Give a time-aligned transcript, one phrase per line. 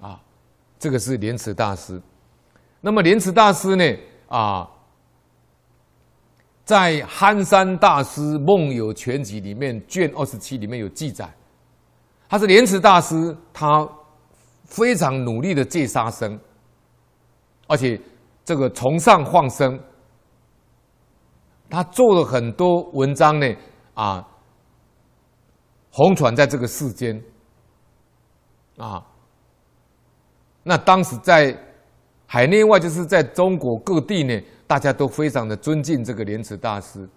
[0.00, 0.20] 啊，
[0.78, 2.00] 这个是莲池大师。
[2.80, 3.84] 那么莲池大师呢，
[4.28, 4.68] 啊，
[6.64, 11.32] 在《憨山大师梦游全集》里面卷二十七里面有记载，
[12.28, 13.88] 他是莲池大师，他
[14.64, 16.38] 非常努力的戒杀生，
[17.66, 18.00] 而且
[18.44, 19.80] 这个崇尚放生，
[21.70, 23.46] 他做了很多文章呢，
[23.94, 24.28] 啊，
[25.90, 27.20] 红传在这个世间。
[28.76, 29.02] 啊，
[30.68, 31.56] 那当时在
[32.26, 37.08] 海内外，就是在中国各地呢，大家都非常的尊敬这个莲池大师。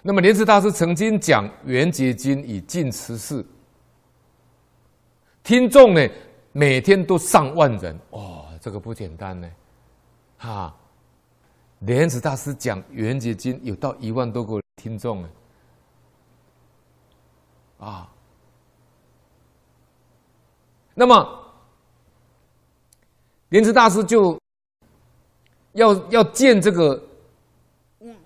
[0.00, 3.44] 那么莲池大师曾经讲《圆觉经》以尽慈事，
[5.42, 6.08] 听众呢
[6.52, 9.50] 每天都上万人，哦，这个不简单呢，
[10.38, 10.74] 啊，
[11.80, 15.28] 莲池大师讲《圆觉经》有到一万多个听众呢，
[17.80, 18.10] 啊。
[20.94, 21.28] 那么，
[23.48, 24.38] 莲池大师就
[25.72, 27.02] 要要建这个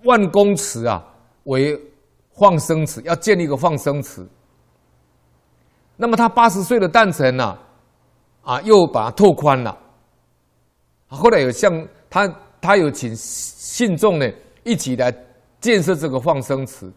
[0.03, 1.03] 万公池啊，
[1.45, 1.79] 为
[2.37, 4.25] 放生池，要建立一个放生池。
[5.97, 7.57] 那么他八十岁的诞辰呢，
[8.43, 9.77] 啊，又把它拓宽了。
[11.07, 12.27] 后来有向他，
[12.61, 14.31] 他有请信众呢
[14.63, 15.11] 一起来
[15.59, 16.91] 建设这个放生池，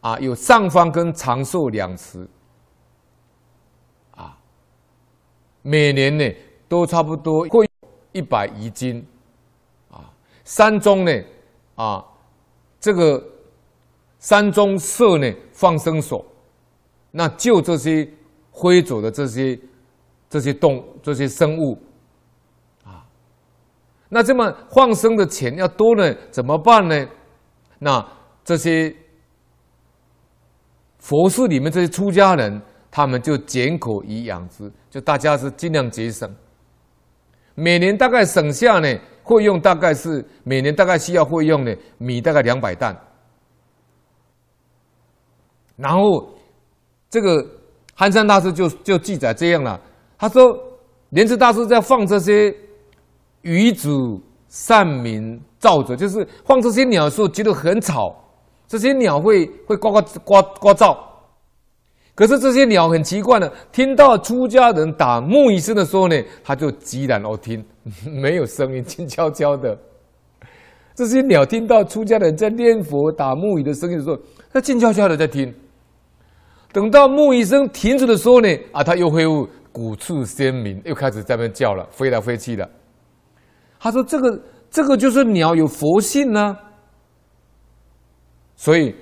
[0.00, 2.26] 啊，有上方跟长寿两池。
[5.62, 6.34] 每年呢，
[6.68, 7.68] 都差不多会
[8.10, 9.06] 一百余斤，
[9.90, 10.12] 啊，
[10.44, 11.22] 山中呢，
[11.76, 12.04] 啊，
[12.80, 13.24] 这个
[14.18, 16.26] 山中设呢放生所，
[17.12, 18.08] 那救这些
[18.50, 19.58] 灰走的这些
[20.28, 21.80] 这些动这些生物，
[22.84, 23.06] 啊，
[24.08, 27.08] 那这么放生的钱要多呢，怎么办呢？
[27.78, 28.04] 那
[28.44, 28.94] 这些
[30.98, 32.60] 佛寺里面这些出家人。
[32.94, 36.30] 他们就捡口以养之，就大家是尽量节省。
[37.54, 42.94] 每年大概省下呢，会用大概是每年大概需要会用呢米大概两百担。
[45.74, 46.28] 然后
[47.08, 47.44] 这个
[47.94, 49.80] 憨山大师就就记载这样了，
[50.18, 50.54] 他说
[51.08, 52.54] 莲池大师在放这些
[53.40, 53.90] 鱼子
[54.48, 58.14] 善鸣噪者，就是放这些鸟的时候觉得很吵，
[58.68, 60.98] 这些鸟会会呱呱呱呱噪。
[62.14, 67.64] 可是这些鸟很奇怪呢，听到出家人打木鱼声的时候呢，它就寂然而听，
[68.04, 69.76] 没有声音，静悄悄的。
[70.94, 74.18] 这些鸟听到出家人在念佛打木鱼的声音的时候，
[74.52, 75.52] 它静悄悄的在听。
[76.70, 82.70] 等到木鱼声停止的时候呢，啊，它又恢复鼓翅鲜明，又开始在那边叫了，飞来飞去的。
[83.80, 84.40] 他说：“这个，
[84.70, 86.56] 这个就是鸟有佛性呢、啊，
[88.54, 88.94] 所以。”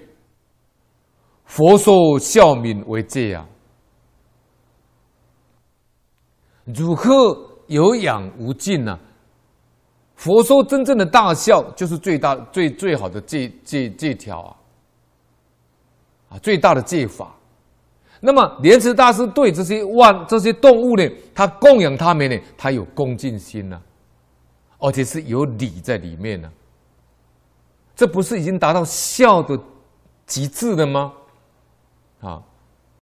[1.50, 3.44] 佛说孝敏为戒啊，
[6.64, 7.10] 汝克
[7.66, 8.96] 有养无尽呐。
[10.14, 14.56] 佛说真正的大孝，就是最大最最好的戒戒戒条啊，
[16.28, 17.34] 啊最大的戒法。
[18.20, 21.02] 那么莲池大师对这些万这些动物呢，
[21.34, 23.82] 他供养他们呢，他有恭敬心呐、
[24.78, 26.48] 而且是有礼在里面呢、
[27.96, 29.58] 这不是已经达到孝的
[30.26, 31.12] 极致了吗？
[32.20, 32.49] 好